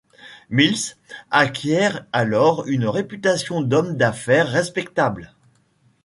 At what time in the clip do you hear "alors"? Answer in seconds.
2.11-2.65